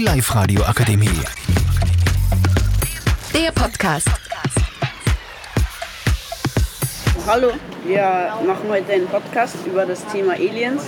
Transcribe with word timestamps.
Die 0.00 0.06
Live-Radio 0.06 0.62
Akademie. 0.62 1.10
Der 3.34 3.52
Podcast. 3.52 4.08
Hallo, 7.26 7.50
wir 7.84 8.32
machen 8.46 8.70
heute 8.70 8.92
einen 8.94 9.06
Podcast 9.08 9.56
über 9.66 9.84
das 9.84 10.06
Thema 10.06 10.32
Aliens 10.32 10.84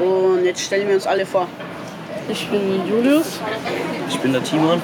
und 0.00 0.44
jetzt 0.44 0.60
stellen 0.60 0.86
wir 0.86 0.94
uns 0.94 1.08
alle 1.08 1.26
vor. 1.26 1.48
Ich 2.28 2.48
bin 2.48 2.86
Julius. 2.86 3.40
Ich 4.08 4.20
bin 4.20 4.32
der 4.32 4.44
Timon. 4.44 4.80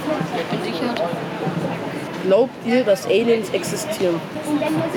Glaubt 2.25 2.67
ihr, 2.67 2.83
dass 2.83 3.07
Aliens 3.07 3.51
existieren? 3.51 4.21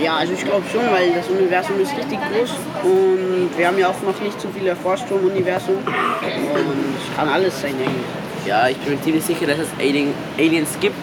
Ja, 0.01 0.15
also 0.15 0.33
ich 0.33 0.43
glaube 0.43 0.63
schon, 0.71 0.81
weil 0.91 1.13
das 1.13 1.27
Universum 1.27 1.79
ist 1.79 1.95
richtig 1.95 2.17
groß 2.17 2.49
und 2.83 3.51
wir 3.55 3.67
haben 3.67 3.77
ja 3.77 3.89
auch 3.89 4.01
noch 4.01 4.19
nicht 4.19 4.41
so 4.41 4.49
viel 4.49 4.65
erforscht 4.65 5.05
vom 5.07 5.23
Universum 5.25 5.75
und 5.75 6.95
es 6.97 7.15
kann 7.15 7.29
alles 7.29 7.61
sein 7.61 7.75
eigentlich. 7.75 8.26
Ja, 8.47 8.69
ich 8.69 8.77
bin 8.77 8.93
mir 8.93 9.01
ziemlich 9.01 9.25
sicher, 9.25 9.45
dass 9.45 9.57
es 9.59 9.67
Alien, 9.77 10.13
Aliens 10.37 10.69
gibt, 10.79 10.95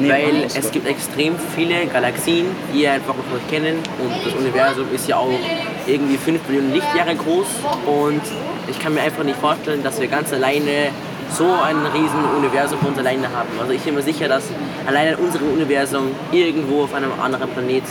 weil 0.00 0.42
es 0.42 0.72
gibt 0.72 0.88
extrem 0.88 1.36
viele 1.54 1.86
Galaxien, 1.86 2.46
die 2.74 2.80
wir 2.80 2.90
einfach 2.90 3.14
noch 3.14 3.24
nicht 3.32 3.48
kennen 3.48 3.76
und 3.76 4.26
das 4.26 4.34
Universum 4.34 4.86
ist 4.92 5.06
ja 5.06 5.18
auch 5.18 5.38
irgendwie 5.86 6.16
5 6.16 6.48
Millionen 6.48 6.72
Lichtjahre 6.72 7.14
groß 7.14 7.46
und 7.86 8.22
ich 8.68 8.76
kann 8.80 8.94
mir 8.94 9.02
einfach 9.02 9.22
nicht 9.22 9.38
vorstellen, 9.38 9.84
dass 9.84 10.00
wir 10.00 10.08
ganz 10.08 10.32
alleine 10.32 10.90
so 11.32 11.44
ein 11.44 11.76
riesen 11.94 12.24
Universum 12.36 12.80
für 12.80 12.88
uns 12.88 12.98
alleine 12.98 13.28
haben. 13.28 13.50
Also 13.60 13.72
ich 13.72 13.82
bin 13.82 13.94
mir 13.94 14.02
sicher, 14.02 14.26
dass 14.26 14.42
alleine 14.84 15.12
in 15.12 15.16
unserem 15.18 15.48
Universum 15.52 16.08
irgendwo 16.32 16.82
auf 16.82 16.92
einem 16.92 17.12
anderen 17.22 17.48
Planet 17.50 17.84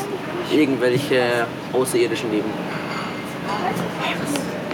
irgendwelche 0.51 1.47
Außerirdischen 1.71 2.31
leben. 2.31 2.49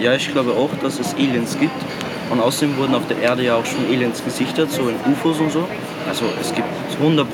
Ja, 0.00 0.14
ich 0.14 0.32
glaube 0.32 0.50
auch, 0.50 0.70
dass 0.82 0.98
es 0.98 1.14
Aliens 1.14 1.56
gibt. 1.60 1.80
Und 2.30 2.40
außerdem 2.40 2.76
wurden 2.76 2.94
auf 2.94 3.06
der 3.06 3.18
Erde 3.18 3.44
ja 3.44 3.56
auch 3.56 3.64
schon 3.64 3.84
Aliens 3.86 4.22
gesichtet, 4.24 4.70
so 4.70 4.88
in 4.88 4.96
UFOs 5.12 5.38
und 5.38 5.52
so. 5.52 5.66
Also 6.08 6.24
es 6.40 6.52
gibt 6.54 6.68
100% 7.00 7.24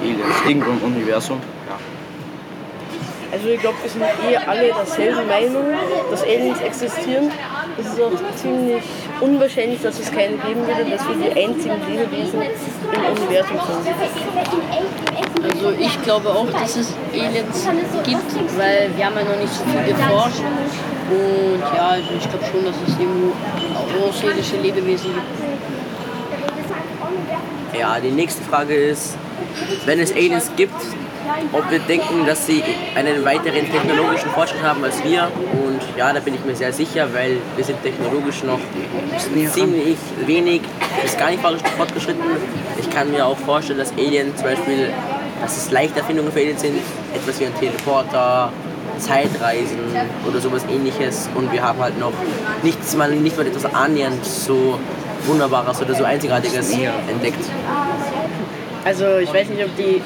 Aliens 0.00 0.36
irgendwo 0.46 0.70
im 0.70 0.94
Universum. 0.94 1.38
Also 3.32 3.48
ich 3.48 3.60
glaube, 3.60 3.78
wir 3.82 3.88
sind 3.90 4.02
eh 4.02 4.36
alle 4.36 4.66
derselben 4.66 5.26
Meinung, 5.26 5.72
dass 6.10 6.22
Aliens 6.22 6.60
existieren. 6.60 7.30
Es 7.80 7.86
ist 7.86 7.98
auch 7.98 8.12
ziemlich 8.36 8.82
unwahrscheinlich, 9.22 9.80
dass 9.80 9.98
es 9.98 10.12
keine 10.12 10.36
geben 10.36 10.66
würde, 10.66 10.84
dass 10.90 11.08
wir 11.08 11.14
die 11.16 11.30
einzigen 11.30 11.80
Lebewesen 11.88 12.42
im 12.42 13.04
Universum 13.16 13.58
sind. 13.66 13.96
Also 15.42 15.70
ich 15.78 16.02
glaube 16.02 16.28
auch, 16.28 16.50
dass 16.50 16.76
es 16.76 16.92
Aliens 17.14 17.68
gibt, 18.04 18.58
weil 18.58 18.90
wir 18.94 19.06
haben 19.06 19.16
ja 19.16 19.24
noch 19.24 19.40
nicht 19.40 19.54
so 19.54 19.64
viel 19.64 19.94
geforscht. 19.94 20.42
Und 21.10 21.60
ja, 21.74 21.88
also 21.88 22.10
ich 22.14 22.28
glaube 22.28 22.44
schon, 22.52 22.64
dass 22.66 22.76
es 22.86 22.98
irgendwo 23.00 23.32
außerirdische 24.08 24.56
Lebewesen 24.58 25.10
gibt. 25.14 25.26
Ja, 27.80 27.98
die 27.98 28.10
nächste 28.10 28.42
Frage 28.44 28.74
ist, 28.74 29.16
wenn 29.86 30.00
es 30.00 30.12
Aliens 30.12 30.50
gibt, 30.54 30.74
ob 31.52 31.70
wir 31.70 31.78
denken, 31.80 32.26
dass 32.26 32.46
sie 32.46 32.62
einen 32.94 33.24
weiteren 33.24 33.70
technologischen 33.70 34.30
Fortschritt 34.30 34.62
haben 34.62 34.82
als 34.84 35.02
wir. 35.04 35.30
Und 35.64 35.80
ja, 35.96 36.12
da 36.12 36.20
bin 36.20 36.34
ich 36.34 36.44
mir 36.44 36.54
sehr 36.54 36.72
sicher, 36.72 37.08
weil 37.12 37.38
wir 37.56 37.64
sind 37.64 37.82
technologisch 37.82 38.42
noch 38.42 38.60
ziemlich 39.52 39.96
wenig 40.26 40.62
bis 41.02 41.16
gar 41.16 41.30
nicht 41.30 41.42
fortgeschritten. 41.42 42.24
Ich 42.80 42.90
kann 42.90 43.10
mir 43.10 43.26
auch 43.26 43.38
vorstellen, 43.38 43.78
dass 43.78 43.92
Aliens 43.92 44.36
zum 44.36 44.46
Beispiel, 44.46 44.90
dass 45.40 45.56
es 45.56 45.70
leichte 45.70 46.00
Erfindungen 46.00 46.32
für 46.32 46.40
Aliens 46.40 46.60
sind, 46.60 46.78
etwas 47.14 47.40
wie 47.40 47.46
ein 47.46 47.54
Teleporter, 47.58 48.52
Zeitreisen 48.98 49.78
oder 50.28 50.40
sowas 50.40 50.64
ähnliches. 50.70 51.28
Und 51.34 51.52
wir 51.52 51.62
haben 51.62 51.80
halt 51.80 51.98
noch 51.98 52.12
nichts 52.62 52.94
mal, 52.96 53.10
nicht 53.10 53.36
mal 53.36 53.46
etwas 53.46 53.64
annähernd 53.74 54.24
so 54.24 54.78
Wunderbares 55.26 55.80
oder 55.80 55.94
so 55.94 56.04
Einzigartiges 56.04 56.72
entdeckt. 56.72 57.44
Also 58.84 59.18
ich 59.18 59.32
weiß 59.32 59.48
nicht, 59.48 59.64
ob 59.64 59.76
die 59.76 60.02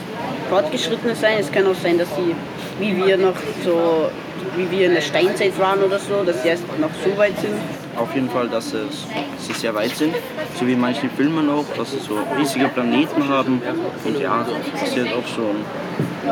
fortgeschrittene 0.49 1.15
sein, 1.15 1.39
es 1.41 1.51
kann 1.51 1.67
auch 1.67 1.75
sein, 1.75 1.99
dass 1.99 2.09
sie 2.17 2.35
wie 2.79 2.97
wir 2.97 3.17
noch 3.17 3.37
so, 3.65 4.11
wie 4.57 4.71
wir 4.71 4.87
in 4.87 4.95
der 4.95 5.01
Steinzeit 5.01 5.59
waren 5.59 5.83
oder 5.83 5.99
so, 5.99 6.23
dass 6.25 6.43
sie 6.43 6.49
erst 6.49 6.65
noch 6.79 6.91
so 7.05 7.17
weit 7.17 7.39
sind. 7.39 7.55
Auf 7.97 8.15
jeden 8.15 8.29
Fall, 8.29 8.49
dass 8.49 8.75
es, 8.75 9.07
sie 9.39 9.55
sehr 9.55 9.75
weit 9.75 9.97
sind. 9.97 10.15
So 10.59 10.67
wie 10.67 10.73
in 10.75 10.81
manchen 10.81 11.11
Filmen 11.11 11.49
auch, 11.49 11.65
dass 11.77 11.93
sie 11.93 11.99
so 11.99 12.19
riesige 12.39 12.69
Planeten 12.69 13.27
haben. 13.29 13.63
Und 14.05 14.21
ja, 14.21 14.47
dass 14.79 14.93
sie 14.93 15.01
halt 15.01 15.15
auch 15.15 15.27
schon 15.27 15.65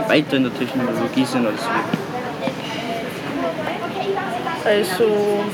weiter 0.09 0.37
in 0.37 0.43
der 0.45 0.55
Technologie 0.55 1.25
sind 1.25 1.47
als 1.47 1.61
wir. 1.63 1.85
Also 4.71 5.45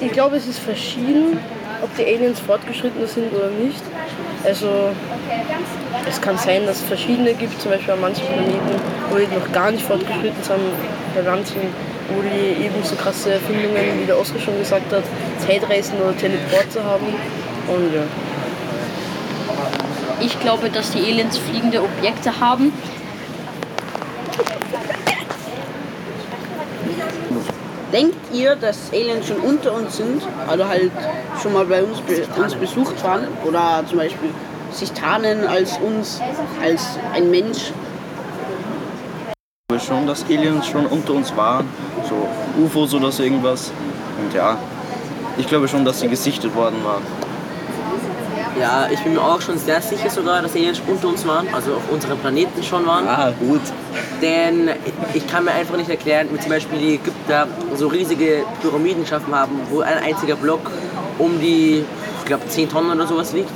ich 0.00 0.12
glaube, 0.12 0.36
es 0.36 0.46
ist 0.46 0.58
verschieden, 0.58 1.38
ob 1.82 1.94
die 1.96 2.04
Aliens 2.04 2.40
fortgeschrittener 2.40 3.06
sind 3.06 3.32
oder 3.32 3.50
nicht. 3.50 3.82
Also 4.44 4.90
es 6.08 6.20
kann 6.20 6.38
sein, 6.38 6.66
dass 6.66 6.76
es 6.76 6.84
verschiedene 6.84 7.34
gibt, 7.34 7.60
zum 7.60 7.72
Beispiel 7.72 7.94
an 7.94 8.00
manchen 8.00 8.26
Planeten, 8.26 8.80
wo 9.10 9.16
die 9.16 9.26
noch 9.26 9.52
gar 9.52 9.70
nicht 9.70 9.84
fortgeschritten 9.84 10.42
sind, 10.42 10.60
bei 11.14 11.22
manchen, 11.22 11.60
wo 12.14 12.22
die 12.22 12.64
eben 12.64 12.82
so 12.82 12.94
krasse 12.94 13.32
Erfindungen, 13.34 14.00
wie 14.00 14.06
der 14.06 14.18
Oskar 14.18 14.40
schon 14.40 14.58
gesagt 14.58 14.92
hat, 14.92 15.04
Zeitreisen 15.46 16.00
oder 16.00 16.16
Teleporter 16.16 16.84
haben. 16.84 17.06
Und 17.68 17.94
ja. 17.94 18.02
Ich 20.20 20.38
glaube, 20.40 20.70
dass 20.70 20.90
die 20.92 21.00
Aliens 21.00 21.36
fliegende 21.36 21.82
Objekte 21.82 22.40
haben. 22.40 22.72
Denkt 27.92 28.16
ihr, 28.32 28.56
dass 28.56 28.92
Aliens 28.92 29.28
schon 29.28 29.36
unter 29.38 29.72
uns 29.72 29.96
sind, 29.96 30.20
also 30.48 30.66
halt 30.66 30.90
schon 31.40 31.52
mal 31.52 31.64
bei 31.66 31.84
uns, 31.84 32.00
be 32.00 32.26
uns 32.40 32.54
besucht 32.54 33.02
waren 33.04 33.28
oder 33.44 33.84
zum 33.88 33.98
Beispiel 33.98 34.30
sich 34.72 34.90
tarnen 34.90 35.46
als 35.46 35.78
uns, 35.78 36.20
als 36.60 36.98
ein 37.14 37.30
Mensch? 37.30 37.72
Ich 39.28 39.68
glaube 39.68 39.84
schon, 39.84 40.06
dass 40.06 40.24
Aliens 40.24 40.66
schon 40.66 40.86
unter 40.86 41.12
uns 41.12 41.36
waren. 41.36 41.68
So 42.08 42.28
UFOs 42.62 42.92
oder 42.94 43.12
so 43.12 43.22
irgendwas. 43.22 43.70
Und 44.20 44.34
ja, 44.34 44.58
ich 45.38 45.46
glaube 45.46 45.68
schon, 45.68 45.84
dass 45.84 46.00
sie 46.00 46.08
gesichtet 46.08 46.54
worden 46.56 46.82
waren. 46.84 47.02
Ja, 48.58 48.88
ich 48.90 49.00
bin 49.00 49.12
mir 49.14 49.20
auch 49.20 49.40
schon 49.40 49.58
sehr 49.58 49.82
sicher 49.82 50.08
sogar, 50.08 50.40
dass 50.40 50.54
Aliens 50.54 50.80
unter 50.86 51.08
uns 51.08 51.26
waren, 51.26 51.46
also 51.52 51.74
auf 51.74 51.90
unserem 51.90 52.18
Planeten 52.18 52.62
schon 52.62 52.86
waren. 52.86 53.06
Ah, 53.06 53.32
gut. 53.38 53.60
Denn 54.22 54.70
ich 55.12 55.26
kann 55.26 55.44
mir 55.44 55.52
einfach 55.52 55.76
nicht 55.76 55.90
erklären, 55.90 56.28
wie 56.32 56.38
zum 56.38 56.50
Beispiel 56.50 56.78
die 56.78 56.94
Ägypter 56.94 57.46
so 57.74 57.88
riesige 57.88 58.44
Pyramiden 58.62 59.02
geschaffen 59.02 59.34
haben, 59.34 59.60
wo 59.70 59.80
ein 59.80 59.98
einziger 59.98 60.36
Block 60.36 60.70
um 61.18 61.38
die, 61.38 61.84
ich 62.20 62.24
glaube, 62.24 62.48
10 62.48 62.70
Tonnen 62.70 62.92
oder 62.92 63.06
sowas 63.06 63.34
wiegt. 63.34 63.50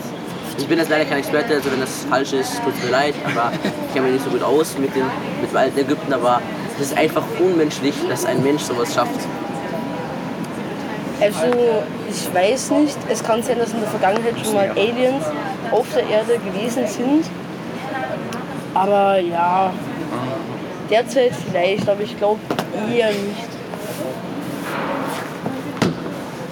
Ich 0.59 0.67
bin 0.67 0.79
jetzt 0.79 0.91
leider 0.91 1.07
kein 1.07 1.19
Experte, 1.19 1.55
also 1.55 1.73
wenn 1.73 1.81
das 1.81 2.05
falsch 2.11 2.35
ist, 2.35 2.63
tut 2.63 2.75
es 2.77 2.85
mir 2.85 2.91
leid, 2.91 3.15
aber 3.25 3.51
ich 3.55 3.95
kenne 3.95 4.07
mich 4.07 4.15
nicht 4.21 4.25
so 4.25 4.31
gut 4.31 4.43
aus 4.43 4.77
mit 4.79 4.95
dem, 4.95 5.07
mit 5.41 5.51
dem 5.51 5.57
alten 5.57 5.79
Ägypten, 5.79 6.13
aber 6.13 6.43
es 6.79 6.89
ist 6.89 6.99
einfach 6.99 7.23
unmenschlich, 7.39 7.95
dass 8.09 8.27
ein 8.27 8.43
Mensch 8.43 8.63
sowas 8.63 8.93
schafft. 8.93 9.21
Also, 11.21 11.83
ich 12.11 12.35
weiß 12.35 12.71
nicht. 12.73 12.97
Es 13.09 13.23
kann 13.23 13.43
sein, 13.43 13.59
dass 13.59 13.73
in 13.73 13.81
der 13.81 13.89
Vergangenheit 13.89 14.35
schon 14.45 14.55
mal 14.55 14.71
Aliens 14.71 15.25
auf 15.71 15.87
der 15.95 16.07
Erde 16.09 16.39
gewesen 16.39 16.87
sind. 16.87 17.25
Aber 18.75 19.19
ja, 19.19 19.73
derzeit 20.91 21.33
vielleicht, 21.35 21.89
aber 21.89 22.03
ich 22.03 22.17
glaube 22.17 22.41
eher 22.93 23.09
nicht. 23.09 23.49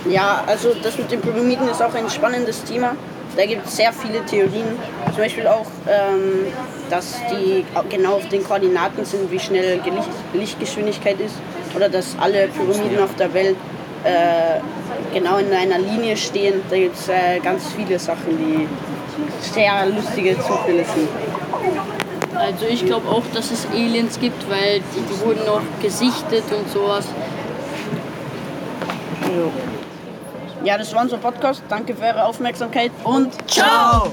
Ja, 0.09 0.43
also 0.47 0.75
das 0.83 0.97
mit 0.97 1.11
den 1.11 1.21
Pyramiden 1.21 1.69
ist 1.69 1.83
auch 1.83 1.95
ein 1.95 2.09
spannendes 2.09 2.65
Thema. 2.65 2.97
Da 3.37 3.45
gibt 3.47 3.67
es 3.67 3.77
sehr 3.77 3.93
viele 3.93 4.25
Theorien. 4.25 4.79
Zum 5.13 5.19
Beispiel 5.19 5.47
auch, 5.47 5.67
ähm, 5.87 6.47
dass 6.91 7.17
die 7.31 7.65
genau 7.89 8.15
auf 8.15 8.29
den 8.29 8.43
Koordinaten 8.43 9.05
sind, 9.05 9.31
wie 9.31 9.39
schnell 9.39 9.81
Licht 9.85 10.09
Lichtgeschwindigkeit 10.33 11.21
ist. 11.21 11.35
Oder 11.77 11.89
dass 11.89 12.17
alle 12.21 12.49
Pyramiden 12.49 13.01
auf 13.01 13.15
der 13.17 13.33
Welt 13.35 13.57
äh, 14.05 14.61
genau 15.13 15.39
in 15.39 15.53
einer 15.53 15.79
Linie 15.79 16.17
stehen. 16.17 16.61
Da 16.71 16.77
gibt 16.77 16.97
es 16.97 17.09
äh, 17.09 17.41
ganz 17.41 17.65
viele 17.77 17.99
Sachen, 17.99 18.39
die 18.39 18.69
sehr 19.41 19.87
lustige 19.87 20.37
Zufälle 20.37 20.85
sind. 20.85 21.09
Also 22.35 22.67
ich 22.67 22.85
glaube 22.85 23.09
auch, 23.09 23.25
dass 23.35 23.51
es 23.51 23.67
Aliens 23.67 24.19
gibt, 24.21 24.49
weil 24.49 24.81
die, 24.81 25.01
die 25.01 25.21
wurden 25.21 25.45
noch 25.45 25.63
gesichtet 25.83 26.45
und 26.51 26.71
sowas. 26.71 27.07
Ja, 30.65 30.79
das 30.79 30.93
war 30.95 31.03
unser 31.03 31.19
Podcast. 31.19 31.63
Danke 31.69 31.95
für 31.95 32.03
eure 32.03 32.25
Aufmerksamkeit 32.25 32.93
und 33.05 33.33
Ciao! 33.51 34.13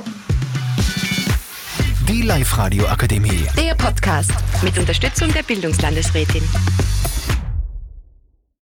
Die 2.07 2.21
Live-Radio 2.21 2.85
Akademie. 2.85 3.47
Der 3.57 3.75
Podcast 3.75 4.31
mit 4.61 4.77
Unterstützung 4.77 5.33
der 5.33 5.43
Bildungslandesrätin. 5.43 6.43